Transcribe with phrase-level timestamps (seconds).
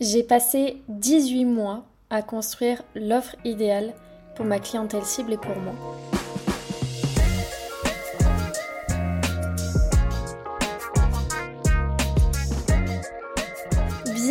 [0.00, 3.94] J'ai passé 18 mois à construire l'offre idéale
[4.34, 5.74] pour ma clientèle cible et pour moi.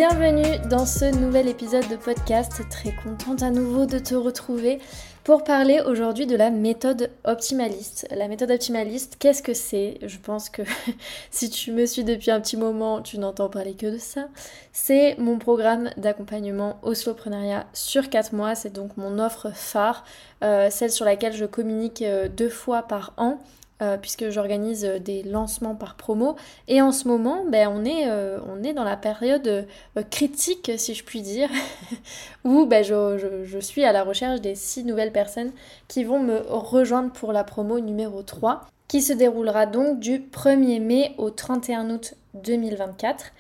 [0.05, 2.61] Bienvenue dans ce nouvel épisode de podcast.
[2.69, 4.79] Très contente à nouveau de te retrouver
[5.23, 8.05] pour parler aujourd'hui de la méthode optimaliste.
[8.11, 9.99] La méthode optimaliste, qu'est-ce que c'est?
[10.01, 10.61] Je pense que
[11.31, 14.27] si tu me suis depuis un petit moment, tu n'entends parler que de ça.
[14.73, 18.55] C'est mon programme d'accompagnement au slowpreneuriat sur 4 mois.
[18.55, 20.03] C'est donc mon offre phare,
[20.43, 23.39] euh, celle sur laquelle je communique euh, deux fois par an
[23.81, 26.35] euh, puisque j'organise euh, des lancements par promo.
[26.67, 29.67] Et en ce moment, ben, on, est, euh, on est dans la période
[30.11, 31.49] critique, si je puis dire,
[32.45, 35.51] où ben, je, je, suis à la recherche des six nouvelles personnes
[35.87, 40.79] qui vont me rejoindre pour la promo numéro 3, qui se déroulera donc du 1er
[40.79, 43.33] mai au 31 août 2024.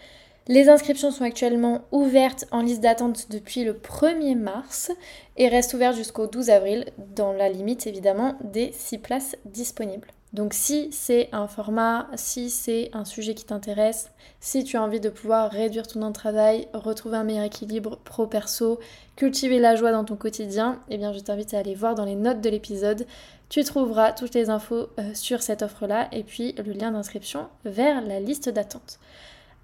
[0.47, 4.91] Les inscriptions sont actuellement ouvertes en liste d'attente depuis le 1er mars
[5.37, 10.09] et restent ouvertes jusqu'au 12 avril, dans la limite évidemment des 6 places disponibles.
[10.33, 14.09] Donc si c'est un format, si c'est un sujet qui t'intéresse,
[14.39, 17.99] si tu as envie de pouvoir réduire ton temps de travail, retrouver un meilleur équilibre
[18.03, 18.79] pro-perso,
[19.15, 22.15] cultiver la joie dans ton quotidien, eh bien je t'invite à aller voir dans les
[22.15, 23.05] notes de l'épisode.
[23.49, 28.01] Tu trouveras toutes les infos euh, sur cette offre-là et puis le lien d'inscription vers
[28.01, 28.99] la liste d'attente.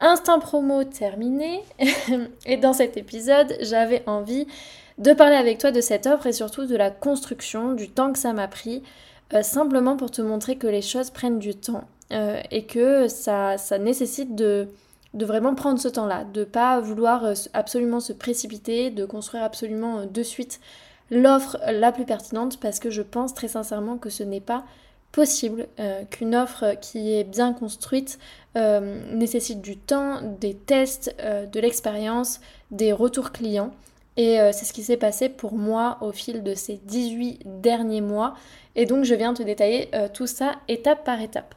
[0.01, 1.63] Instant promo terminé.
[2.45, 4.45] et dans cet épisode, j'avais envie
[4.99, 8.19] de parler avec toi de cette offre et surtout de la construction, du temps que
[8.19, 8.83] ça m'a pris.
[9.33, 13.57] Euh, simplement pour te montrer que les choses prennent du temps euh, et que ça,
[13.79, 14.67] nécessite de,
[15.13, 20.23] vraiment prendre ce temps-là, de pas vouloir euh, absolument se précipiter, de construire absolument de
[20.23, 20.59] suite
[21.11, 24.63] l'offre la plus pertinente parce que je pense très sincèrement que ce n'est pas
[25.11, 25.67] possible
[26.11, 28.19] qu'une offre qui est bien construite
[28.53, 31.15] nécessite du temps, des tests,
[31.51, 33.71] de l'expérience, des retours clients.
[34.21, 38.35] Et c'est ce qui s'est passé pour moi au fil de ces 18 derniers mois.
[38.79, 41.53] Et donc je viens te détailler euh, tout ça étape par étape.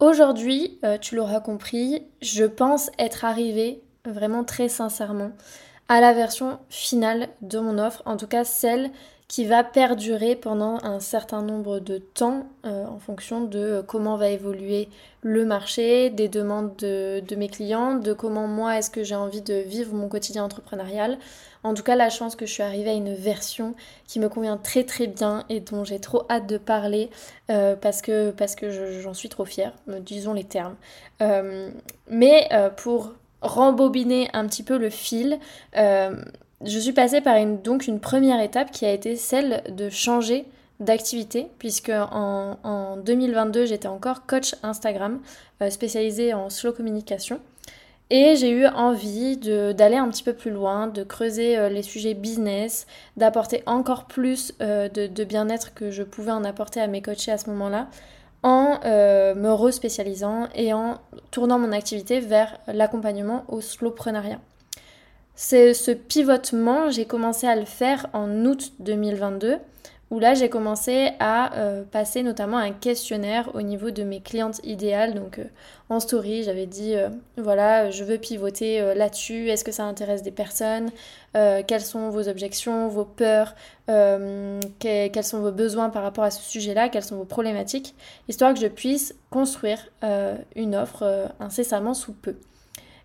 [0.00, 5.30] Aujourd'hui, euh, tu l'auras compris, je pense être arrivée vraiment très sincèrement
[5.88, 8.90] à la version finale de mon offre, en tout cas celle
[9.28, 14.28] qui va perdurer pendant un certain nombre de temps euh, en fonction de comment va
[14.28, 14.88] évoluer
[15.22, 19.42] le marché, des demandes de, de mes clients, de comment moi est-ce que j'ai envie
[19.42, 21.18] de vivre mon quotidien entrepreneurial.
[21.66, 23.74] En tout cas, la chance que je suis arrivée à une version
[24.06, 27.10] qui me convient très très bien et dont j'ai trop hâte de parler
[27.50, 28.32] euh, parce que,
[29.02, 30.76] j'en suis trop fière, disons les termes.
[31.22, 31.70] Euh,
[32.08, 33.12] mais pour
[33.42, 35.38] rembobiner un petit peu le fil,
[35.74, 40.46] je suis passée par une, donc une première étape qui a été celle de changer
[40.80, 45.20] d'activité, puisque en, 2022 j'étais encore coach Instagram
[45.62, 47.40] euh, spécialisée en slow communication.
[48.10, 52.14] Et j'ai eu envie d'aller un petit peu plus loin, de creuser euh, les sujets
[52.14, 52.86] business,
[53.16, 57.32] d'apporter encore plus euh, de, de bien-être que je pouvais en apporter à mes coachés
[57.32, 57.88] à ce moment-là,
[58.42, 60.98] en me respécialisant et en
[61.32, 64.38] tournant mon activité vers l'accompagnement au slowpreneuriat.
[65.34, 69.58] C'est ce pivotement, j'ai commencé à le faire en août 2022,
[70.10, 74.60] où là j'ai commencé à euh, passer notamment un questionnaire au niveau de mes clientes
[74.64, 75.14] idéales.
[75.14, 75.44] Donc euh,
[75.88, 80.30] en story, j'avais dit euh, voilà, je veux pivoter là-dessus, est-ce que ça intéresse des
[80.30, 80.90] personnes?
[81.66, 83.54] Quelles sont vos objections, vos peurs?
[83.86, 86.88] Quels sont vos besoins par rapport à ce sujet-là?
[86.88, 87.94] Quelles sont vos problématiques?
[88.26, 89.78] Histoire que je puisse construire
[90.54, 92.36] une offre incessamment sous peu.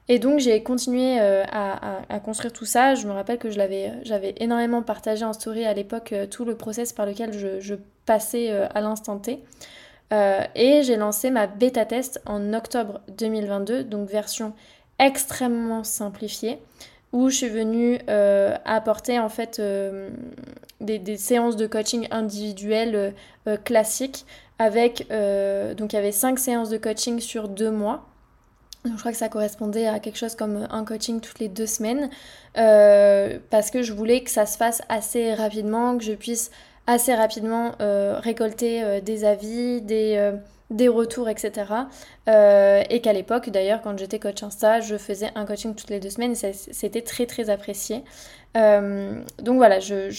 [0.07, 2.95] Et donc j'ai continué euh, à, construire tout ça.
[2.95, 3.55] Je me rappelle que je
[4.03, 7.75] j'avais énormément partagé en story à l'époque euh, tout le process par lequel je,
[8.05, 9.39] passais euh, à l'instant T.
[10.11, 14.53] et j'ai lancé ma bêta test en octobre 2022, donc version
[14.99, 16.59] extrêmement simplifiée,
[17.13, 17.99] où je suis venue
[18.65, 19.61] apporter en fait
[20.81, 23.13] des, des, séances de coaching individuelles
[23.63, 24.25] classiques
[24.59, 28.10] avec donc il y avait 5 séances de coaching sur 2 mois
[28.85, 32.09] je crois que ça correspondait à quelque chose comme un coaching toutes les deux semaines
[32.57, 36.51] euh, parce que je voulais que ça se fasse assez rapidement, que je puisse
[36.87, 40.31] assez rapidement euh, récolter euh, des avis, des,
[40.71, 41.51] des retours, etc.
[42.27, 46.09] et qu'à l'époque, d'ailleurs, quand j'étais coach Insta, je faisais un coaching toutes les deux
[46.09, 48.03] semaines et c'était très très apprécié.
[48.55, 50.09] donc voilà, je,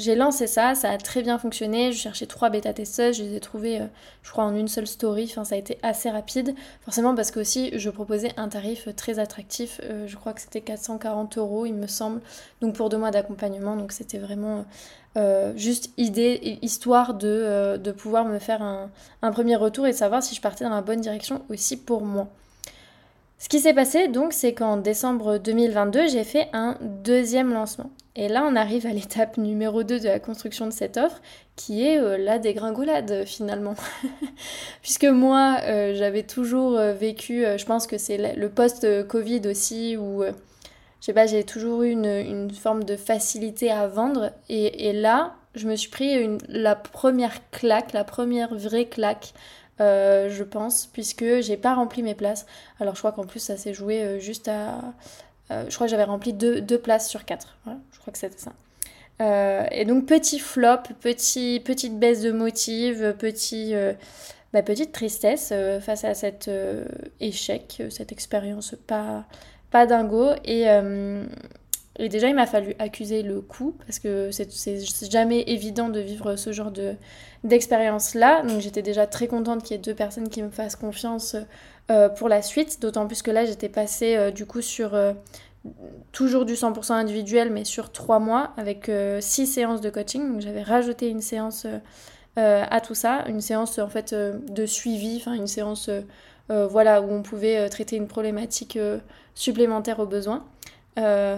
[0.00, 1.92] j'ai lancé ça, ça a très bien fonctionné.
[1.92, 3.86] Je cherchais trois bêta-testeuses, je les ai trouvées, euh,
[4.22, 5.28] je crois, en une seule story.
[5.30, 6.54] Enfin, ça a été assez rapide.
[6.80, 9.80] Forcément, parce que aussi, je proposais un tarif très attractif.
[9.84, 12.20] Euh, je crois que c'était 440 euros, il me semble.
[12.62, 13.76] Donc, pour deux mois d'accompagnement.
[13.76, 14.64] Donc, c'était vraiment
[15.16, 18.90] euh, juste idée, histoire de, de, pouvoir me faire un,
[19.22, 22.02] un premier retour et de savoir si je partais dans la bonne direction aussi pour
[22.02, 22.28] moi.
[23.38, 27.90] Ce qui s'est passé donc, c'est qu'en décembre 2022, j'ai fait un deuxième lancement.
[28.20, 31.22] Et là, on arrive à l'étape numéro 2 de la construction de cette offre,
[31.56, 33.74] qui est euh, la dégringolade finalement.
[34.82, 40.22] Puisque moi, euh, j'avais toujours euh, vécu, je pense que c'est le post-Covid aussi, où,
[40.22, 40.32] je
[41.00, 44.32] sais pas, j'ai toujours eu une, forme de facilité à vendre.
[44.50, 49.32] Et, là, je me suis pris la première claque, la première vraie claque
[49.80, 52.46] euh, je pense, puisque j'ai pas rempli mes places.
[52.80, 54.80] Alors je crois qu'en plus ça s'est joué euh, juste à...
[55.50, 57.56] Euh, je crois que j'avais rempli deux, places sur quatre.
[57.66, 58.52] je crois que c'était ça.
[59.70, 63.74] et donc petit flop, petit, petite baisse de motive, petit,
[64.52, 66.50] bah, petite tristesse face à cet
[67.20, 69.24] échec, cette expérience pas,
[69.70, 70.30] pas dingo.
[70.44, 70.66] Et,
[71.98, 76.36] et déjà, il m'a fallu accuser le coup parce que c'est jamais évident de vivre
[76.36, 76.94] ce genre de
[77.44, 78.42] d'expérience-là.
[78.42, 81.36] Donc j'étais déjà très contente qu'il y ait deux personnes qui me fassent confiance
[81.90, 82.80] euh, pour la suite.
[82.80, 85.12] D'autant plus que là, j'étais passée euh, du coup sur euh,
[86.12, 88.90] toujours du 100% individuel, mais sur trois mois avec
[89.20, 90.40] six séances de coaching.
[90.40, 91.66] J'avais rajouté une séance
[92.36, 95.90] à tout ça, une séance en fait de suivi, enfin une séance
[96.48, 98.78] voilà où on pouvait traiter une problématique
[99.34, 100.46] supplémentaire au besoin.
[100.98, 101.36] Euh,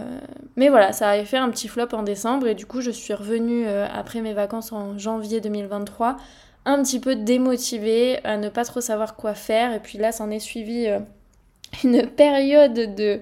[0.56, 3.14] mais voilà, ça avait fait un petit flop en décembre et du coup je suis
[3.14, 6.16] revenue après mes vacances en janvier 2023
[6.64, 9.72] un petit peu démotivée, à ne pas trop savoir quoi faire.
[9.74, 11.00] Et puis là s'en est suivi euh,
[11.84, 13.20] une période de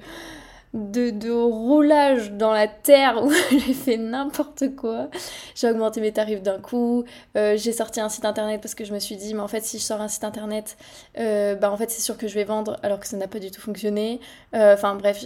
[0.73, 5.09] de, roulage dans la terre où j'ai fait n'importe quoi.
[5.55, 7.05] J'ai augmenté mes tarifs d'un coup.
[7.37, 9.63] Euh, j'ai sorti un site internet parce que je me suis dit, mais en fait,
[9.63, 10.77] si je sors un site internet,
[11.19, 13.41] euh, bah en fait, c'est sûr que je vais vendre alors que ça n'a pas
[13.41, 14.21] du tout fonctionné.
[14.55, 15.25] Euh, enfin, bref,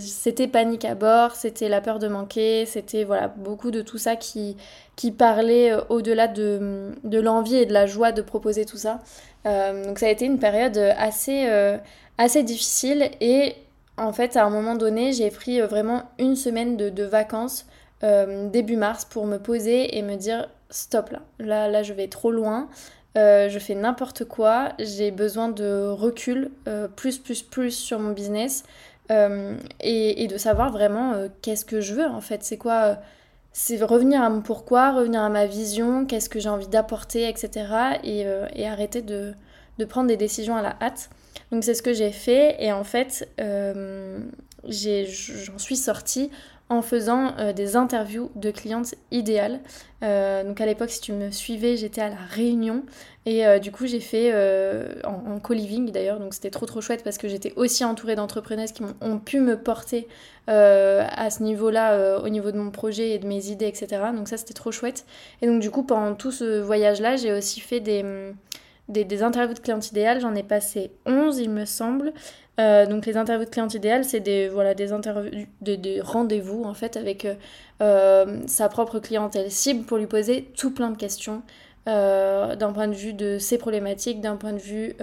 [0.00, 4.16] c'était panique à bord, c'était la peur de manquer, c'était voilà, beaucoup de tout ça
[4.16, 4.56] qui,
[4.96, 9.00] qui parlait au-delà de, l'envie et de la joie de proposer tout ça.
[9.44, 13.56] donc, ça a été une période assez difficile et
[13.98, 17.66] en fait, à un moment donné, j'ai pris euh, vraiment une semaine de, vacances
[18.02, 22.30] euh, début mars pour me poser et me dire stop là, là, je vais trop
[22.30, 22.68] loin,
[23.16, 26.50] euh, je fais n'importe quoi, j'ai besoin de recul,
[26.96, 28.64] plus, plus, plus sur mon business
[29.08, 32.98] et, de savoir vraiment qu'est-ce que je veux en fait, c'est quoi
[33.52, 37.66] c'est revenir à mon pourquoi, revenir à ma vision, qu'est-ce que j'ai envie d'apporter, etc.
[38.04, 39.34] Et, arrêter de,
[39.88, 41.08] prendre des décisions à la hâte.
[41.50, 44.18] Donc c'est ce que j'ai fait et en fait euh,
[44.64, 46.30] j'en suis sortie
[46.68, 49.60] en faisant euh, des interviews de clientes idéales.
[50.02, 52.82] Euh, donc à l'époque, si tu me suivais, j'étais à la Réunion
[53.24, 54.32] et du coup j'ai fait
[55.04, 58.82] en, co-living d'ailleurs, donc c'était trop trop chouette parce que j'étais aussi entourée d'entrepreneuses qui
[59.00, 60.06] ont, pu me porter
[60.46, 64.00] à ce niveau-là, au niveau de mon projet et de mes idées, etc.
[64.14, 65.06] Donc ça c'était trop chouette.
[65.42, 68.04] Et donc du coup pendant tout ce voyage-là, j'ai aussi fait des
[68.88, 72.12] des, interviews de clientes idéales, j'en ai passé 11 il me semble.
[72.58, 76.72] Euh, donc les interviews de clientes idéales, c'est des, voilà, des, interviews, des, rendez-vous en
[76.72, 77.34] fait avec euh,
[77.82, 81.42] euh, sa propre clientèle cible pour lui poser tout plein de questions
[81.86, 84.96] d'un point de vue de ses problématiques, d'un point de vue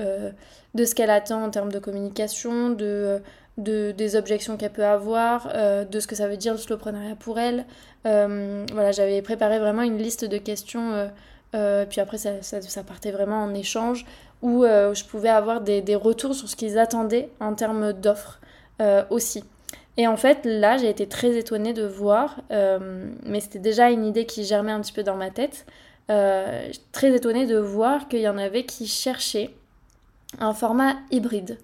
[0.74, 3.21] de ce qu'elle attend en termes de communication, de,
[3.57, 5.47] de des objections qu'elle peut avoir,
[5.89, 7.63] de ce que ça veut dire le slowpreneuriat pour elle.
[8.03, 11.09] voilà, j'avais préparé vraiment une liste de questions
[11.53, 14.05] euh, puis après, ça, ça, partait vraiment en échange
[14.41, 18.39] où euh, je pouvais avoir des, des, retours sur ce qu'ils attendaient en termes d'offres
[18.81, 19.44] euh, aussi.
[19.97, 24.25] Et en fait, là, j'ai été très étonnée de voir, mais c'était déjà une idée
[24.25, 25.68] qui germait un petit peu dans ma tête,
[26.07, 29.51] très étonnée de voir qu'il y en avait qui cherchaient
[30.39, 31.59] un format hybride.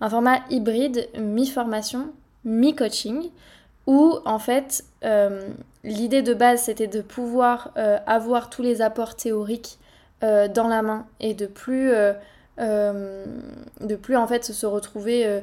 [0.00, 2.12] Un format hybride mi-formation,
[2.44, 3.30] mi-coaching,
[3.88, 4.84] où en fait
[5.84, 9.78] l'idée de base c'était de pouvoir euh, avoir tous les apports théoriques
[10.22, 11.92] euh, dans la main et de plus
[14.02, 15.42] plus en fait se retrouver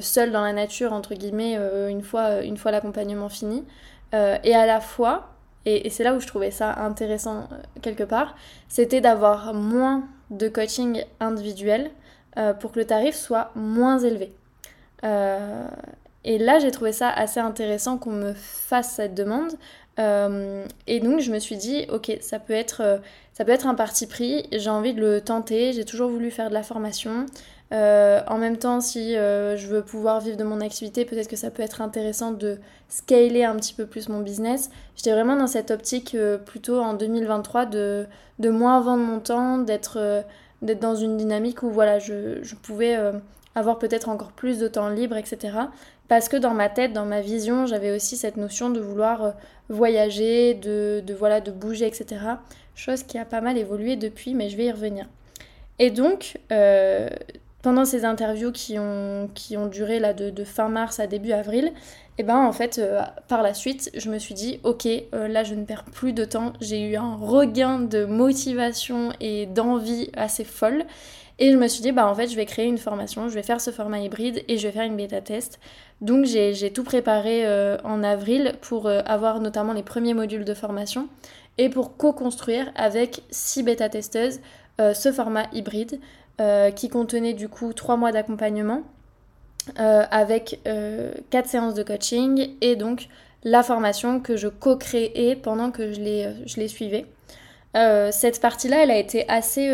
[0.00, 1.58] seul dans la nature entre guillemets
[1.88, 3.64] une fois l'accompagnement fini.
[4.12, 5.30] Et à la fois
[5.64, 7.48] et c'est là où je trouvais ça intéressant
[7.80, 8.36] quelque part
[8.68, 11.90] c'était d'avoir moins de coaching individuel
[12.60, 14.32] pour que le tarif soit moins élevé
[16.24, 19.52] et là, j'ai trouvé ça assez intéressant qu'on me fasse cette demande.
[19.98, 22.98] Euh, et donc, je me suis dit, ok, ça peut être, euh,
[23.32, 24.46] ça peut être un parti pris.
[24.52, 25.72] J'ai envie de le tenter.
[25.72, 27.26] J'ai toujours voulu faire de la formation.
[27.72, 31.50] Euh, en même temps, si je veux pouvoir vivre de mon activité, peut-être que ça
[31.50, 34.70] peut être intéressant de scaler un petit peu plus mon business.
[34.94, 38.06] J'étais vraiment dans cette optique plutôt en 2023 de,
[38.38, 40.24] de moins vendre mon temps, d'être
[40.60, 42.94] dans une dynamique où voilà, je, je pouvais
[43.54, 45.52] avoir peut-être encore plus de temps libre, etc
[46.12, 49.30] parce que dans ma tête, dans ma vision, j'avais aussi cette notion de vouloir euh,
[49.70, 52.20] voyager, de, voilà, de bouger, etc.
[52.74, 55.06] Chose qui a pas mal évolué depuis, mais je vais y revenir.
[55.78, 57.08] Et donc, euh,
[57.62, 59.30] pendant ces interviews qui ont,
[59.70, 61.72] duré de, fin mars à début avril,
[62.18, 62.78] eh ben en fait
[63.26, 66.52] par la suite je me suis dit ok là je ne perds plus de temps,
[66.60, 70.84] j'ai eu un regain de motivation et d'envie assez folle
[71.38, 73.42] et je me suis dit, bah en fait, je vais créer une formation, je vais
[73.42, 75.58] faire ce format hybride et je vais faire une bêta test.
[76.00, 80.52] Donc j'ai tout préparé euh, en avril pour euh, avoir notamment les premiers modules de
[80.52, 81.08] formation
[81.58, 84.40] et pour co-construire avec six bêta testeuses
[84.80, 86.00] euh, ce format hybride
[86.74, 88.82] qui contenait du coup trois mois d'accompagnement
[89.76, 90.58] avec
[91.30, 93.06] quatre séances de coaching et donc
[93.44, 97.06] la formation que je co-créais pendant que je les, je les suivais.
[97.74, 99.70] cette partie-là, elle a été assez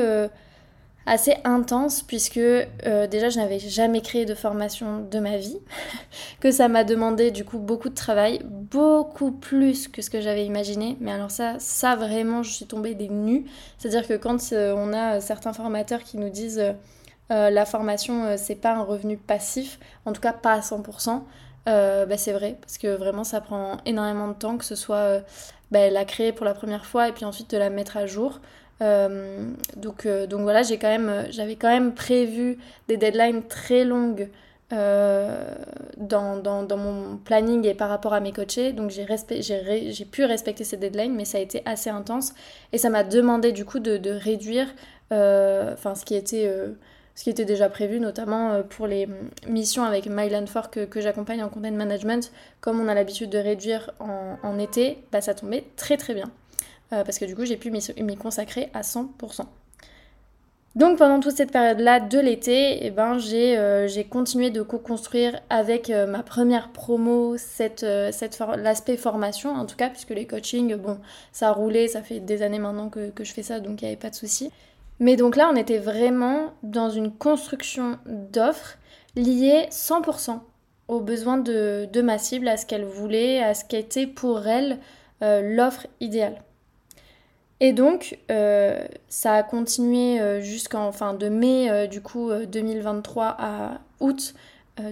[1.06, 5.58] assez intense puisque euh, déjà je n'avais jamais créé de formation de ma vie,
[6.40, 10.44] que ça m'a demandé du coup beaucoup de travail, beaucoup plus que ce que j'avais
[10.44, 10.96] imaginé.
[11.00, 13.46] Mais alors ça, ça vraiment, je suis tombée des nues.
[13.78, 16.62] C'est-à-dire que quand euh, on a certains formateurs qui nous disent
[17.30, 21.22] euh, la formation c'est pas un revenu passif, en tout cas pas à 100%.
[21.66, 25.20] bah c'est vrai parce que vraiment ça prend énormément de temps que ce soit
[25.70, 28.40] bah, la créer pour la première fois et puis ensuite de la mettre à jour.
[28.80, 33.84] Euh, donc, euh, donc voilà, j'ai quand même, j'avais quand même prévu des deadlines très
[33.84, 34.28] longues
[34.72, 35.54] euh,
[35.96, 38.72] dans, dans, dans, mon planning et par rapport à mes coachés.
[38.72, 39.06] Donc j'ai,
[39.40, 42.34] j'ai, pu respecter ces deadlines, mais ça a été assez intense.
[42.72, 44.68] Et ça m'a demandé du coup de, de réduire
[45.10, 46.52] ce, qui était,
[47.14, 49.08] ce qui était déjà prévu, notamment pour les
[49.48, 52.30] missions avec Myland 4 que, que, j'accompagne en content management.
[52.60, 56.30] Comme on a l'habitude de réduire en, en été, bah, ça tombait très très bien.
[56.92, 59.44] Euh, parce que du coup j'ai pu m'y consacrer à 100%.
[60.74, 65.90] Donc pendant toute cette période-là de l'été, eh ben, j'ai euh, continué de co-construire avec
[65.90, 67.36] euh, ma première promo
[68.56, 70.98] l'aspect formation, en tout cas, puisque les coachings, bon,
[71.32, 73.90] ça a roulé, ça fait des années maintenant que, je fais ça, donc il n'y
[73.90, 74.50] avait pas de souci.
[75.00, 78.78] Mais donc là, on était vraiment dans une construction d'offres
[79.16, 80.38] liées 100%
[80.86, 84.78] aux besoins de, de, ma cible, à ce qu'elle voulait, à ce qu'était pour elle
[85.20, 86.40] l'offre idéale.
[87.60, 93.36] Et donc, euh, ça a continué euh, jusqu'en fin de mai euh, du coup 2023
[93.38, 94.34] à août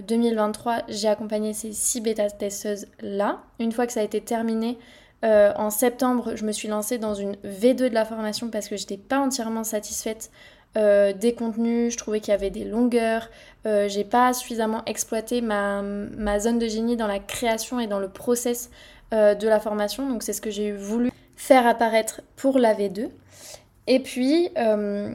[0.05, 0.83] 2023.
[0.89, 3.39] J'ai accompagné ces six bêta-testeuses là.
[3.59, 4.77] Une fois que ça a été terminé,
[5.23, 8.97] en septembre, je me suis lancée dans une V2 de la formation parce que j'étais
[8.97, 10.29] pas entièrement satisfaite
[10.75, 13.29] des contenus, je trouvais qu'il y avait des longueurs,
[13.63, 18.09] j'ai pas suffisamment exploité ma, ma, zone de génie dans la création et dans le
[18.09, 18.69] process
[19.13, 23.09] de la formation, donc c'est ce que j'ai voulu faire apparaître pour la V2.
[23.85, 25.13] Et puis, euh,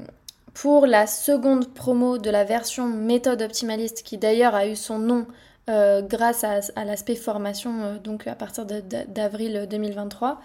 [0.55, 5.27] pour la seconde promo de la version méthode optimaliste, qui d'ailleurs a eu son nom
[5.69, 10.41] euh, grâce à, l'aspect formation, euh, donc à partir d'avril 2023,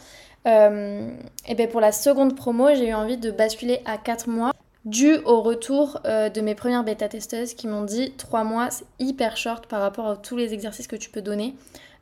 [0.45, 4.53] et bien pour la seconde promo, j'ai eu envie de basculer à 4 mois
[4.85, 9.67] dû au retour de mes premières bêta-testeuses qui m'ont dit 3 mois c'est hyper short
[9.67, 11.53] par rapport à tous les exercices que tu peux donner.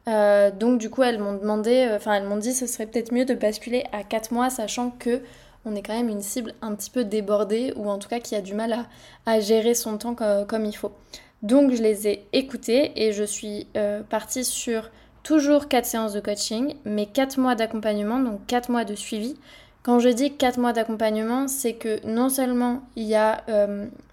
[0.08, 3.12] Euh, donc du coup, elles m'ont demandé, euh, enfin elles m'ont dit ce serait peut-être
[3.12, 5.22] mieux de basculer à 4 mois, sachant que
[5.66, 8.36] on est quand même une cible un petit peu débordée ou en tout cas qui
[8.36, 8.86] a du mal
[9.26, 10.92] à, gérer son temps comme, il faut.
[11.42, 14.92] Donc je les ai écoutées et je suis euh, partie sur
[15.24, 19.36] toujours 4 séances de coaching, mais 4 mois d'accompagnement, donc 4 mois de suivi.
[19.82, 23.44] Quand je dis 4 mois d'accompagnement, c'est que non seulement il y a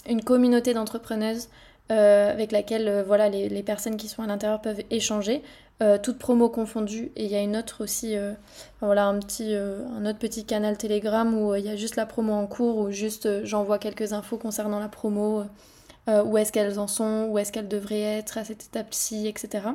[0.08, 1.48] une communauté d'entrepreneuses
[1.90, 5.42] avec laquelle voilà, les, les, personnes qui sont à l'intérieur peuvent échanger,
[5.82, 7.10] euh, toutes promos confondues.
[7.16, 8.34] Et il y a une autre aussi, euh,
[8.82, 12.46] un, petit, euh, autre petit canal Telegram où il y a juste la promo en
[12.46, 15.44] cours, où juste j'envoie quelques infos concernant la promo,
[16.08, 19.68] où est-ce qu'elles en sont, où est-ce qu'elles devraient être à cette étape-ci, etc.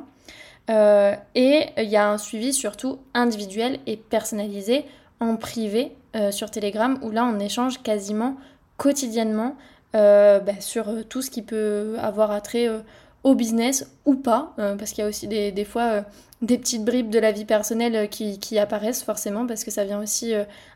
[1.34, 4.84] et il y a un suivi surtout individuel et personnalisé
[5.20, 5.96] en privé
[6.30, 8.36] sur Telegram, où là on échange quasiment
[8.76, 9.56] quotidiennement
[9.94, 12.68] bah, sur tout ce qui peut avoir attrait
[13.24, 16.02] au business ou pas, euh, parce qu'il y a aussi des, fois euh,
[16.40, 20.00] des petites bribes de la vie personnelle euh, qui, apparaissent forcément, parce que ça vient
[20.00, 20.32] aussi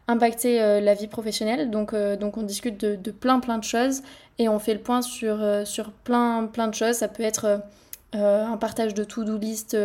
[0.09, 1.71] impacter la vie professionnelle.
[1.71, 4.03] Donc, donc on discute de, plein plein de choses
[4.39, 6.97] et on fait le point sur, sur plein plein de choses.
[6.97, 7.63] Ça peut être
[8.13, 9.77] un partage de to-do list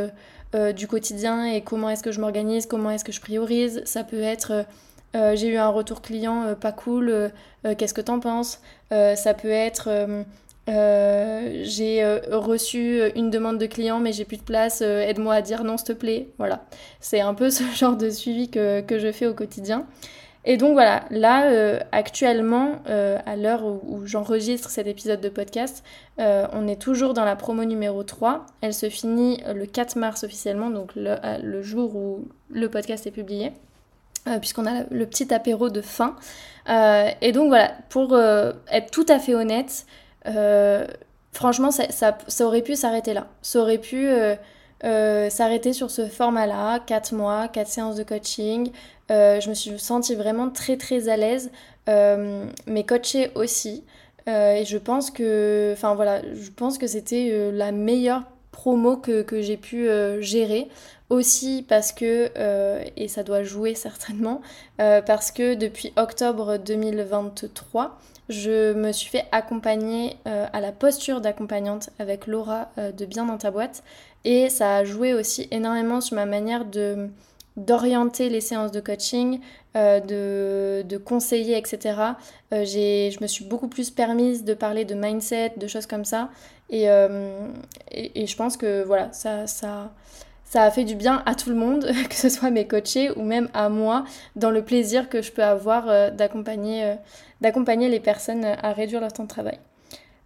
[0.76, 3.82] du quotidien et comment est-ce que je m'organise, comment est-ce que je priorise.
[3.86, 4.66] Ça peut être...
[5.14, 7.32] j'ai eu un retour client pas cool,
[7.78, 8.60] qu'est-ce que t'en penses?
[8.90, 10.26] Ça peut être
[10.70, 15.36] euh, j'ai euh, reçu une demande de client mais j'ai plus de place, euh, aide-moi
[15.36, 16.28] à dire non s'il te plaît.
[16.38, 16.66] Voilà,
[17.00, 19.86] c'est un peu ce genre de suivi que, que je fais au quotidien.
[20.46, 25.84] Et donc voilà, là actuellement, à l'heure où, j'enregistre cet épisode de podcast,
[26.18, 28.46] on est toujours dans la promo numéro 3.
[28.62, 33.52] Elle se finit le 4 mars officiellement, donc le jour où le podcast est publié,
[34.40, 36.16] puisqu'on a le petit apéro de fin.
[36.70, 39.86] et donc voilà, pour être tout à fait honnête,
[41.32, 43.28] franchement, ça, ça, aurait pu s'arrêter là.
[43.42, 44.10] Ça aurait pu
[44.82, 48.72] s'arrêter sur ce format-là, 4 mois, 4 séances de coaching.
[49.10, 51.52] je me suis sentie vraiment très très à l'aise,
[51.88, 53.84] mais coachée aussi.
[54.28, 59.42] et je pense que, enfin voilà, je pense que c'était la meilleure promo que, que
[59.42, 59.88] j'ai pu
[60.20, 60.68] gérer
[61.10, 64.42] aussi parce que, euh, et ça doit jouer certainement,
[64.82, 71.22] euh, parce que depuis octobre 2023, je me suis fait accompagner euh, à la posture
[71.22, 73.84] d'accompagnante avec Laura de Bien dans ta boîte.
[74.26, 76.66] Et ça a joué aussi énormément sur ma manière
[77.56, 79.40] d'orienter les séances de coaching,
[79.76, 81.96] de, de, conseiller, etc.
[82.52, 86.30] je me suis beaucoup plus permise de parler de mindset, de choses comme ça.
[86.70, 86.86] Et,
[88.26, 89.92] je pense que voilà, ça, ça,
[90.54, 93.50] a fait du bien à tout le monde, que ce soit mes coachés ou même
[93.54, 94.06] à moi,
[94.36, 96.96] dans le plaisir que je peux avoir euh, d'accompagner, euh,
[97.42, 99.60] d'accompagner les personnes à réduire leur temps de travail.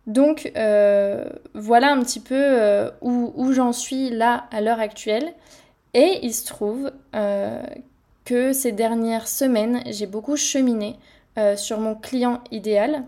[0.08, 5.34] Donc euh, voilà un petit peu où, où j'en suis là à l'heure actuelle.
[5.94, 6.91] Et il se trouve
[8.24, 10.96] que ces dernières semaines, j'ai beaucoup cheminé
[11.58, 13.03] sur mon client idéal,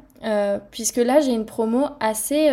[0.69, 2.51] puisque là j'ai une promo assez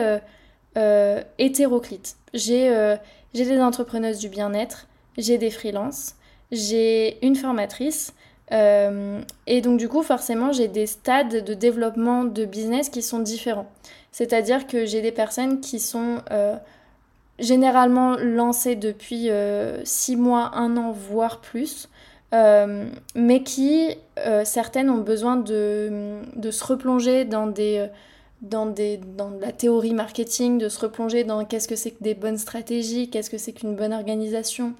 [1.39, 2.17] hétéroclite.
[2.33, 2.97] J'ai
[3.35, 6.15] j'ai des entrepreneuses du bien-être, j'ai des freelances,
[6.53, 8.13] j'ai une formatrice.
[8.53, 13.21] Euh, et donc du coup, forcément, j'ai des stades de développement de business qui sont
[13.21, 13.71] différents.
[14.13, 16.57] C'est-à-dire que j'ai des personnes qui sont euh,
[17.39, 21.89] généralement lancées depuis 6 euh, mois, 1 an, voire plus.
[22.33, 23.97] mais qui,
[24.45, 27.89] certaines, ont besoin de, de se replonger dans des
[28.43, 32.15] dans, des, dans la théorie marketing, de se replonger dans qu'est-ce que c'est que des
[32.15, 34.73] bonnes stratégies, qu'est-ce que c'est qu'une bonne organisation,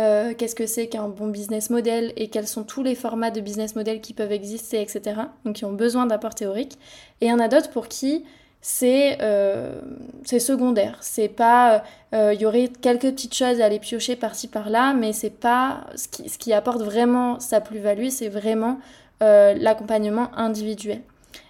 [0.00, 3.40] euh, qu'est-ce que c'est qu'un bon business model et quels sont tous les formats de
[3.40, 5.22] business model qui peuvent exister, etc.
[5.44, 6.78] Donc qui ont besoin d'apports théoriques.
[7.20, 8.24] Et il y en a d'autres pour qui
[8.64, 9.80] c'est euh,
[10.24, 10.98] secondaire.
[11.00, 11.82] C'est pas.
[12.12, 15.86] Il euh, y aurait quelques petites choses à aller piocher par-ci par-là, mais c'est pas.
[15.96, 18.78] Ce qui, ce qui apporte vraiment sa plus-value, c'est vraiment
[19.20, 21.00] l'accompagnement individuel.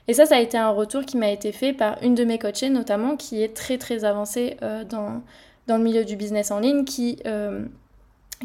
[0.09, 2.39] Et ça, ça a été un retour qui m'a été fait par une de mes
[2.39, 5.23] coachées notamment, qui est très très avancée euh, dans,
[5.67, 7.65] dans le milieu du business en ligne, qui, euh,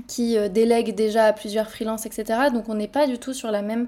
[0.08, 2.50] qui euh, délègue déjà à plusieurs freelances, etc.
[2.54, 3.88] Donc on n'est pas du tout sur la même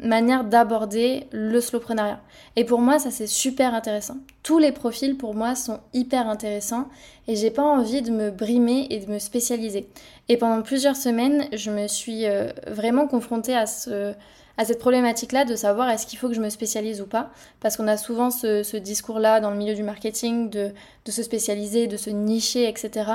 [0.00, 2.20] manière d'aborder le slowpreneuriat.
[2.54, 4.18] Et pour moi, ça c'est super intéressant.
[4.44, 6.88] Tous les profils pour moi sont hyper intéressants
[7.26, 9.88] et j'ai pas envie de me brimer et de me spécialiser.
[10.28, 12.26] Et pendant plusieurs semaines, je me suis
[12.68, 14.14] vraiment confrontée à ce
[14.56, 17.30] à cette problématique-là de savoir est-ce qu'il faut que je me spécialise ou pas.
[17.60, 20.70] Parce qu'on a souvent ce, discours-là dans le milieu du marketing de,
[21.04, 23.12] de, se spécialiser, de se nicher, etc.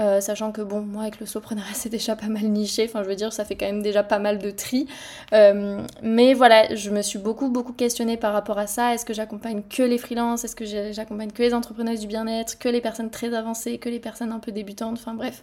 [0.00, 3.08] Euh, sachant que bon, moi avec le slowpreneuriat c'est déjà pas mal niché, enfin je
[3.08, 4.86] veux dire ça fait quand même déjà pas mal de tri.
[5.32, 8.94] Euh, mais voilà, je me suis beaucoup beaucoup questionnée par rapport à ça.
[8.94, 10.44] Est-ce que j'accompagne que les freelances?
[10.44, 12.58] Est-ce que j'accompagne que les entrepreneurs du bien-être?
[12.58, 13.78] Que les personnes très avancées?
[13.78, 14.98] Que les personnes un peu débutantes?
[14.98, 15.42] Enfin bref,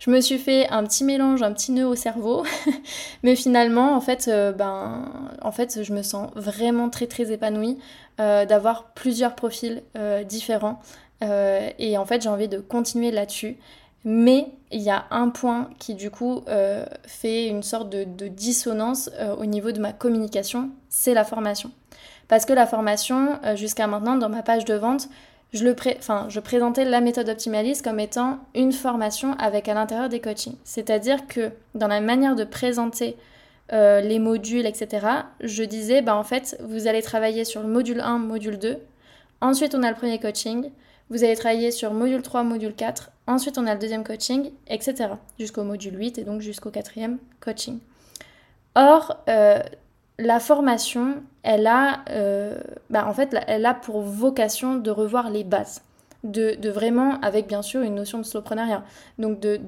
[0.00, 2.44] je me suis fait un petit mélange, un petit nœud au cerveau.
[3.22, 5.04] mais finalement en fait, euh, ben,
[5.42, 7.78] en fait je me sens vraiment très très épanouie
[8.18, 9.82] d'avoir plusieurs profils
[10.28, 10.80] différents.
[11.20, 13.56] et en fait j'ai envie de continuer là-dessus.
[14.04, 19.10] Mais il y a un point qui du coup euh, fait une sorte de, dissonance
[19.20, 21.70] euh, au niveau de ma communication, c'est la formation.
[22.28, 25.08] Parce que la formation, euh, jusqu'à maintenant, dans ma page de vente,
[25.52, 25.76] je, le
[26.28, 30.56] je présentais la méthode optimaliste comme étant une formation avec à l'intérieur des coachings.
[30.64, 33.16] C'est-à-dire que dans la manière de présenter
[33.70, 35.06] les modules, etc.,
[35.40, 38.76] je disais, bah, en fait, vous allez travailler sur le module 1, module 2.
[39.40, 40.70] Ensuite, on a le premier coaching.
[41.08, 43.11] Vous allez travailler sur module 3, module 4.
[43.26, 45.10] Ensuite, on a le deuxième coaching, etc.
[45.38, 47.78] Jusqu'au module 8 et donc jusqu'au quatrième coaching.
[48.74, 49.60] Or, euh,
[50.18, 52.58] la formation, elle a, euh,
[52.90, 55.82] bah, en fait, elle a pour vocation de revoir les bases.
[56.24, 58.84] De, vraiment, avec bien sûr une notion de slowpreneuriat.
[59.18, 59.58] Donc de,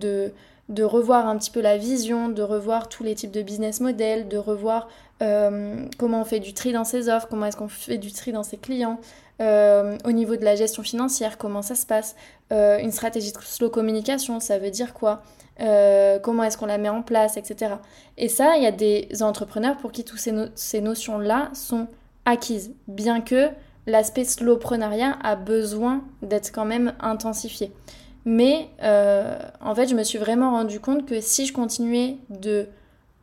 [0.68, 4.28] de, revoir un petit peu la vision, de revoir tous les types de business models,
[4.28, 4.88] de revoir
[5.20, 8.30] euh, comment on fait du tri dans ses offres, comment est-ce qu'on fait du tri
[8.30, 9.00] dans ses clients,
[9.40, 12.14] euh, au niveau de la gestion financière, comment ça se passe,
[12.52, 15.22] euh, une stratégie de slow communication, ça veut dire quoi,
[15.60, 17.74] euh, comment est-ce qu'on la met en place, etc.
[18.16, 21.88] Et ça, il y a des entrepreneurs pour qui toutes ces, ces notions-là sont
[22.26, 23.48] acquises, bien que
[23.86, 27.72] l'aspect slowpreneuriat a besoin d'être quand même intensifié.
[28.24, 32.68] Mais en fait, je me suis vraiment rendu compte que si je continuais de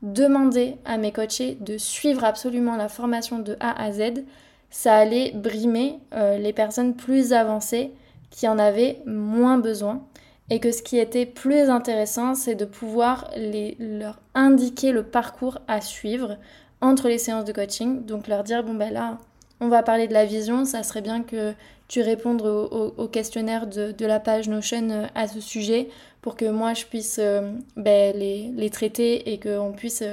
[0.04, 4.24] demander à mes coachés de suivre absolument la formation de A à Z,
[4.72, 7.92] ça allait brimer euh, les personnes plus avancées
[8.32, 10.02] qui en avaient moins besoin.
[10.50, 15.60] Et que ce qui était plus intéressant, c'est de pouvoir les, leur indiquer le parcours
[15.68, 16.38] à suivre
[16.82, 18.06] entre les séances de coaching.
[18.06, 19.18] Donc leur dire, bon ben là,
[19.62, 21.54] on va parler de la vision, ça serait bien que
[21.88, 25.90] tu répondes au, questionnaire de, la page Notion euh, à ce sujet
[26.22, 30.04] pour que moi je puisse euh, ben, les, traiter et qu'on puisse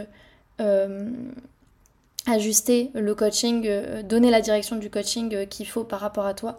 [2.28, 3.68] ajuster le coaching,
[4.04, 6.58] donner la direction du coaching qu'il faut par rapport à toi.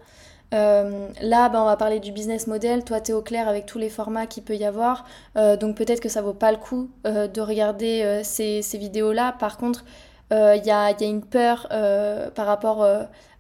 [0.51, 2.84] là, ben, on va parler du business model.
[2.84, 5.05] Toi, tu es au clair avec tous les formats qu'il peut y avoir.
[5.36, 9.36] donc peut-être que ça vaut pas le coup de regarder ces, vidéos-là.
[9.39, 9.86] Par contre,
[10.32, 11.67] il y a, y, a, une peur
[12.36, 12.86] par rapport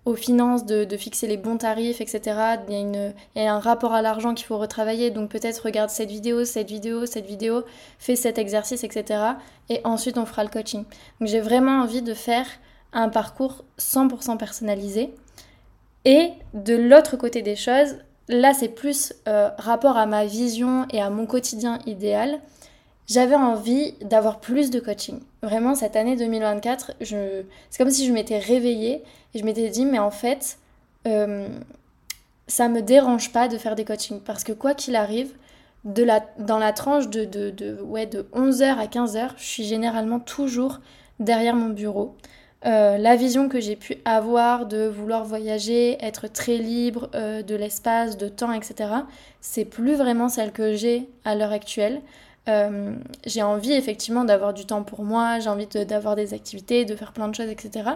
[0.09, 2.21] aux finances, de, fixer les bons tarifs, etc.
[2.67, 6.45] Il y a, un rapport à l'argent qu'il faut retravailler, donc peut-être regarde cette vidéo,
[6.45, 7.63] cette vidéo, cette vidéo,
[7.99, 9.21] fais cet exercice, etc.
[9.69, 10.83] Et ensuite on fera le coaching.
[11.19, 12.47] Donc j'ai vraiment envie de faire
[12.91, 15.13] un parcours 100% personnalisé.
[16.05, 21.01] Et de l'autre côté des choses, là c'est plus euh, rapport à ma vision et
[21.01, 22.39] à mon quotidien idéal
[23.07, 25.19] j'avais envie d'avoir plus de coaching.
[25.41, 27.43] Vraiment, cette année 2024, je...
[27.69, 30.57] c'est comme si je m'étais réveillée et je m'étais dit, mais en fait,
[31.07, 31.47] euh,
[32.47, 34.19] ça me dérange pas de faire des coachings.
[34.19, 35.33] Parce que quoi qu'il arrive,
[35.85, 40.79] dans la tranche de, de, de, ouais, de 11h à 15h, je suis généralement toujours
[41.19, 42.15] derrière mon bureau.
[42.65, 47.55] Euh, la vision que j'ai pu avoir de vouloir voyager, être très libre euh, de
[47.55, 48.89] l'espace, de temps, etc.,
[49.39, 52.01] c'est plus vraiment celle que j'ai à l'heure actuelle.
[52.49, 56.95] Euh, j'ai envie effectivement d'avoir du temps pour moi, j'ai envie d'avoir des activités, de
[56.95, 57.91] faire plein de choses, etc.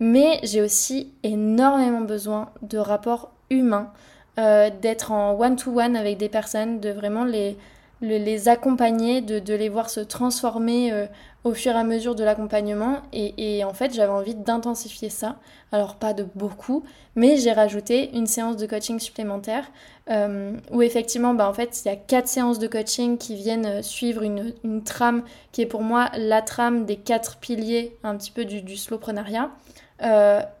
[0.00, 3.92] Mais j'ai aussi énormément besoin de rapports humains,
[4.38, 7.56] euh, d'être en one-to-one avec des personnes, de vraiment les,
[8.00, 11.06] les accompagner, de, les voir se transformer euh,
[11.44, 13.02] au fur et à mesure de l'accompagnement.
[13.12, 15.36] Et, en fait, j'avais envie d'intensifier ça.
[15.72, 16.84] Alors pas de beaucoup,
[17.16, 19.64] mais j'ai rajouté une séance de coaching supplémentaire
[20.10, 23.66] euh, où effectivement, bah, en fait, il y a quatre séances de coaching qui viennent
[23.66, 24.52] euh, suivre une,
[24.84, 28.76] trame qui est pour moi la trame des quatre piliers un petit peu du, du
[28.76, 29.50] slowprenariat.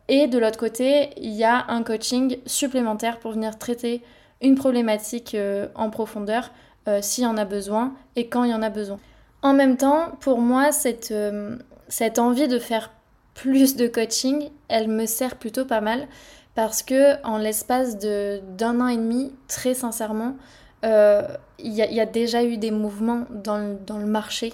[0.08, 4.02] et de l'autre côté, il y a un coaching supplémentaire pour venir traiter
[4.40, 5.36] une problématique
[5.74, 6.50] en profondeur
[6.88, 8.98] euh, s'il y en a besoin et quand il y en a besoin.
[9.42, 11.56] En même temps, pour moi, cette, euh,
[11.88, 12.92] cette envie de faire
[13.34, 16.06] plus de coaching, elle me sert plutôt pas mal
[16.54, 20.36] parce que en l'espace d'un an et demi, très sincèrement,
[20.84, 21.26] euh,
[21.58, 24.52] il y, a déjà eu des mouvements dans le, dans le marché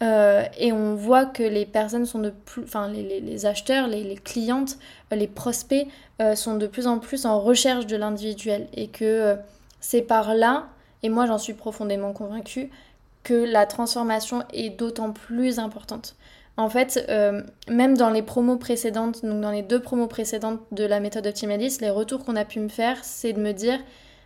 [0.00, 4.78] et on voit que les personnes sont de plus, enfin les, les, acheteurs, les, clientes,
[5.10, 5.86] les prospects
[6.34, 9.36] sont de plus en plus en recherche de l'individuel et que
[9.80, 10.68] c'est par là
[11.02, 12.70] et moi j'en suis profondément convaincue,
[13.22, 16.16] que la transformation est d'autant plus importante.
[16.58, 20.84] En fait, euh, même dans les promos précédentes, donc dans les deux promos précédentes de
[20.84, 23.78] la méthode optimaliste, les retours qu'on a pu me faire, c'est de me dire,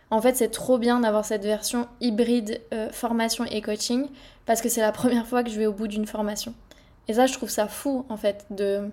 [0.09, 4.07] en fait, c'est trop bien d'avoir cette version hybride euh, formation et coaching,
[4.47, 6.55] parce que c'est la première fois que je vais au bout d'une formation.
[7.07, 8.89] Et ça, je trouve ça fou, en fait, de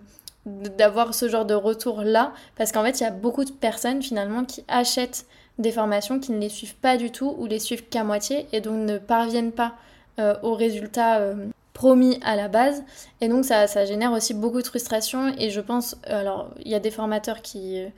[0.46, 4.02] d'avoir ce genre de retour là parce qu'en fait il y a beaucoup de personnes
[4.02, 5.26] finalement qui achètent
[5.58, 8.62] des formations qui ne les suivent pas du tout ou les suivent qu'à moitié et
[8.62, 9.74] donc ne parviennent pas
[10.20, 11.34] euh, aux résultats euh,
[11.72, 12.84] promis à la base.
[13.20, 16.74] Et donc ça, ça, génère aussi beaucoup de frustration et je pense, alors il y
[16.74, 17.88] a des formateurs qui, euh,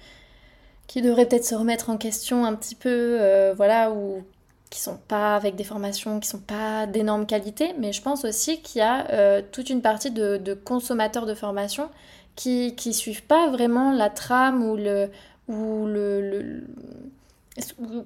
[0.86, 3.18] qui devraient peut-être se remettre en question un petit peu,
[3.56, 4.22] voilà, ou
[4.70, 8.60] qui sont pas avec des formations qui sont pas d'énorme qualité, mais je pense aussi
[8.62, 11.88] qu'il y a toute une partie de, consommateurs de formation
[12.36, 15.10] qui, qui suivent pas vraiment la trame ou le,
[15.48, 16.64] ou le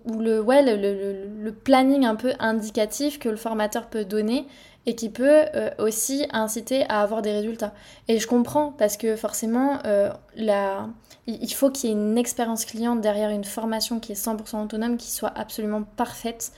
[0.05, 4.47] ou le, ouais, le, le, planning un peu indicatif que le formateur peut donner
[4.87, 7.73] et qui peut euh, aussi inciter à avoir des résultats.
[8.09, 10.89] Et je comprends parce que forcément, euh, la...
[11.27, 14.97] il faut qu'il y ait une expérience client derrière une formation qui est 100% autonome,
[14.97, 16.53] qui soit absolument parfaite,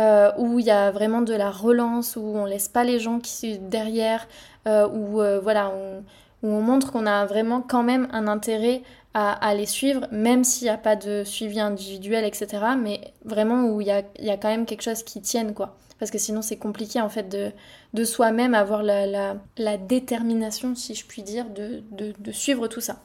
[0.00, 3.20] euh, où il y a vraiment de la relance, où on laisse pas les gens
[3.20, 4.26] qui sont derrière,
[4.66, 5.72] où voilà,
[6.42, 8.82] où on montre qu'on a vraiment quand même un intérêt
[9.14, 12.48] à, les suivre, même s'il n'y a pas de suivi individuel, etc.
[12.76, 15.76] Mais vraiment où il y a, y a, quand même quelque chose qui tienne, quoi.
[16.00, 17.52] Parce que sinon, c'est compliqué, en fait, de,
[17.94, 22.80] de soi-même avoir la, la, détermination, si je puis dire, de, de, de suivre tout
[22.80, 22.96] ça.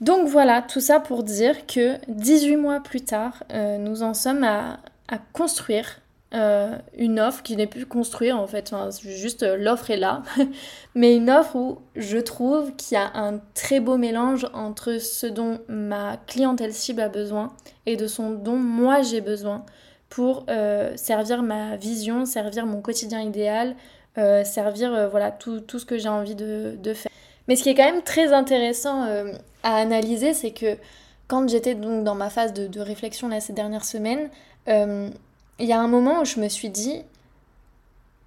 [0.00, 4.44] Donc voilà, tout ça pour dire que 18 mois plus tard, euh, nous en sommes
[4.44, 6.00] à, à construire
[6.34, 10.24] euh, une offre qui n'est plus construire en fait, enfin, juste euh, l'offre est là,
[10.96, 15.28] mais une offre où je trouve qu'il y a un très beau mélange entre ce
[15.28, 17.52] dont ma clientèle cible a besoin
[17.86, 19.64] et de ce dont moi j'ai besoin
[20.08, 23.76] pour euh, servir ma vision, servir mon quotidien idéal,
[24.16, 27.12] servir voilà tout, tout, ce que j'ai envie de, de, faire.
[27.46, 29.04] Mais ce qui est quand même très intéressant
[29.62, 30.78] à analyser, c'est que
[31.28, 34.30] quand j'étais donc dans ma phase de, de réflexion là, ces dernières semaines,
[35.58, 37.02] il y a un moment où je me suis dit,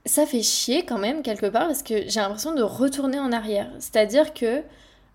[0.06, 3.70] ça fait chier quand même quelque part parce que j'ai l'impression de retourner en arrière.
[3.80, 4.64] C'est-à-dire que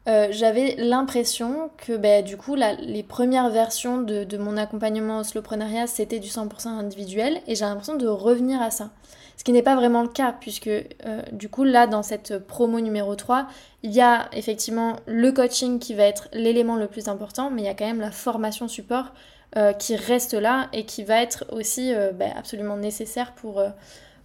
[0.06, 5.86] j'avais l'impression que bah, du coup les premières versions de, de mon accompagnement au slowpreneuriat
[5.86, 8.90] c'était du 100% individuel et j'ai l'impression de revenir à ça.
[9.36, 10.84] Ce qui n'est pas vraiment le cas, puisque euh,
[11.32, 13.48] du coup, là, dans cette promo numéro 3,
[13.82, 17.64] il y a effectivement le coaching qui va être l'élément le plus important, mais il
[17.64, 19.12] y a quand même la formation support
[19.56, 23.62] euh, qui reste là et qui va être aussi euh, bah, absolument nécessaire pour,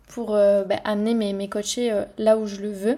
[0.08, 2.98] pour bah, amener mes, mes coachés là où je le veux.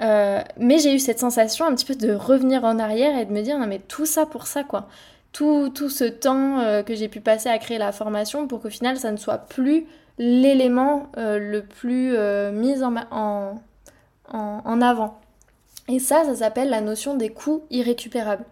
[0.00, 3.42] mais j'ai eu cette sensation un petit peu de revenir en arrière et de me
[3.42, 4.88] dire non mais tout ça pour ça quoi.
[5.32, 8.96] Tout, tout ce temps que j'ai pu passer à créer la formation pour qu'au final
[8.96, 9.86] ça ne soit plus
[10.18, 13.60] l'élément euh, le plus euh, mis en, en,
[14.32, 15.20] en, avant.
[15.88, 18.44] Et ça, ça s'appelle la notion des coûts irrécupérables.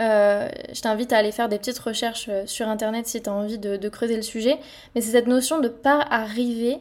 [0.00, 3.58] Euh, je t'invite à aller faire des petites recherches sur internet si tu as envie
[3.58, 4.58] de, creuser le sujet.
[4.94, 6.78] Mais c'est cette notion de ne pas arriver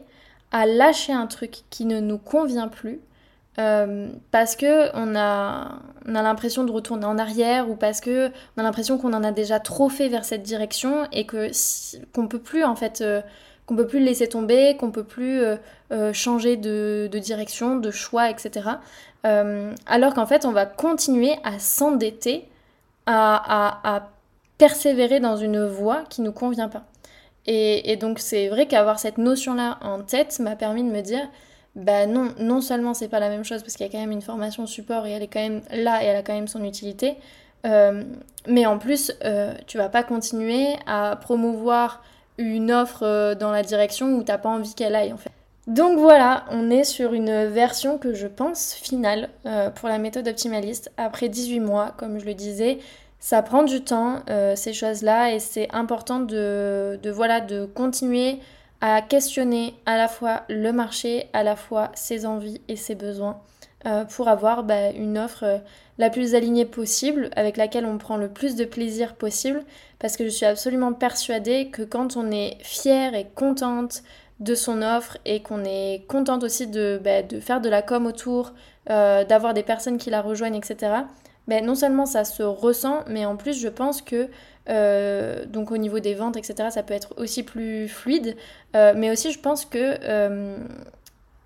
[0.52, 3.00] à lâcher un truc qui ne nous convient plus
[3.56, 8.62] parce que on a, on a l'impression de retourner en arrière ou parce que on
[8.62, 11.50] a l'impression qu'on en a déjà trop fait vers cette direction et que
[12.14, 13.04] qu'on peut plus en fait
[13.68, 15.58] qu'on peut plus le laisser tomber, qu'on peut plus euh,
[15.92, 18.70] euh, changer de, direction, de choix, etc.
[19.26, 22.48] Euh, alors qu'en fait, on va continuer à s'endetter,
[23.06, 24.10] à,
[24.58, 26.84] persévérer dans une voie qui nous convient pas.
[27.46, 31.30] Et, donc c'est vrai qu'avoir cette notion-là en tête m'a permis de me dire,
[31.76, 34.12] bah non, non seulement c'est pas la même chose parce qu'il y a quand même
[34.12, 36.64] une formation support et elle est quand même là et elle a quand même son
[36.64, 37.18] utilité,
[37.64, 39.14] mais en plus,
[39.68, 42.02] tu vas pas continuer à promouvoir
[42.38, 45.32] une offre euh, dans la direction où t'as pas envie qu'elle aille en fait.
[45.68, 50.28] Donc voilà, on est sur une version que je pense finale euh, pour la méthode
[50.28, 50.92] optimaliste.
[50.96, 52.80] Après 18 mois, comme je le disais,
[53.20, 58.40] ça prend du temps, euh, ces choses-là, et c'est important de, voilà, de continuer
[58.80, 63.42] à questionner à la fois le marché, à la fois ses envies et ses besoins,
[64.10, 65.62] pour avoir bah, une offre
[65.98, 69.64] la plus alignée possible, avec laquelle on prend le plus de plaisir possible,
[70.00, 74.04] parce que je suis absolument persuadée que quand on est fière et contente
[74.40, 78.06] de son offre et qu'on est contente aussi de, bah, de, faire de la com
[78.06, 78.54] autour,
[78.90, 80.94] euh, d'avoir des personnes qui la rejoignent, etc.,
[81.48, 84.28] ben, non seulement ça se ressent, mais en plus je pense que
[84.70, 88.36] euh, donc au niveau des ventes, etc., ça peut être aussi plus fluide,
[88.76, 89.98] euh, mais aussi je pense que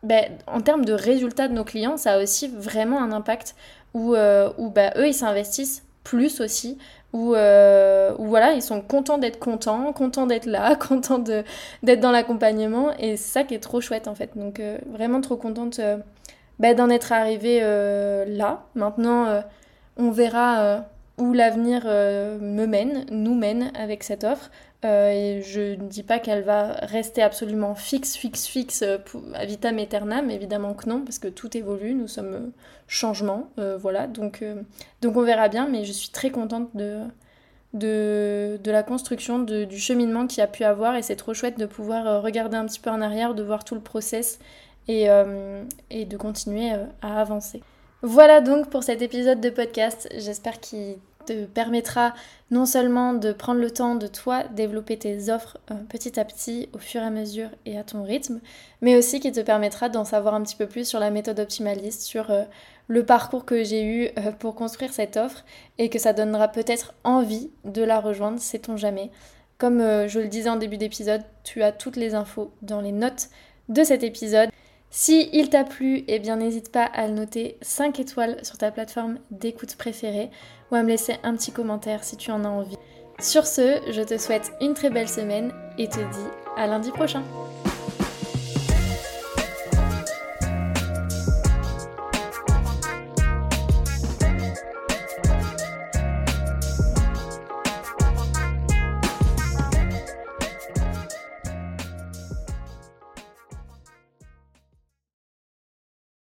[0.04, 3.56] ben, en termes de résultats de nos clients, ça a aussi vraiment un impact
[3.94, 6.78] où, où ben, eux, ils s'investissent plus aussi,
[7.14, 12.94] euh, où, voilà, ils sont contents d'être contents, contents d'être là, contents d'être dans l'accompagnement,
[12.98, 14.32] et c'est ça qui est trop chouette en fait.
[14.36, 15.98] Donc euh, vraiment trop contente euh,
[16.60, 18.64] bah, d'en être arrivée là.
[18.76, 19.44] Maintenant,
[19.98, 20.86] on verra
[21.18, 24.52] où l'avenir me mène, nous mène avec cette offre.
[24.84, 29.78] Et je ne dis pas qu'elle va rester absolument fixe, fixe, fixe pour, à vitam
[29.78, 32.52] aeternam, évidemment que non, parce que tout évolue, nous sommes
[32.88, 34.08] changement, voilà.
[34.08, 34.44] Donc,
[35.02, 37.02] donc on verra bien, mais je suis très contente de,
[37.74, 41.68] de, de la construction, du cheminement qu'il a pu avoir, et c'est trop chouette de
[41.68, 44.40] pouvoir regarder un petit peu en arrière, de voir tout le process
[44.88, 45.08] et,
[45.92, 46.72] et de continuer
[47.04, 47.62] à avancer.
[48.04, 50.10] Voilà donc pour cet épisode de podcast.
[50.18, 52.14] J'espère qu'il te permettra
[52.50, 56.70] non seulement de prendre le temps de toi développer tes offres euh, petit à petit
[56.74, 58.40] au fur et à mesure et à ton rythme,
[58.82, 62.02] mais aussi qui te permettra d'en savoir un petit peu plus sur la méthode optimaliste,
[62.02, 62.44] sur euh,
[62.88, 65.46] le parcours que j'ai eu euh, pour construire cette offre
[65.78, 69.12] et que ça donnera peut-être envie de la rejoindre, sait-on jamais.
[69.58, 73.30] Comme je le disais en début d'épisode, tu as toutes les infos dans les notes
[73.70, 74.50] de cet épisode.
[74.94, 78.72] Si il t'a plu, eh bien n'hésite pas à le noter 5 étoiles sur ta
[78.72, 80.30] plateforme d'écoute préférée
[80.70, 82.76] ou à me laisser un petit commentaire si tu en as envie.
[83.18, 86.28] Sur ce, je te souhaite une très belle semaine et te dis
[86.58, 87.24] à lundi prochain.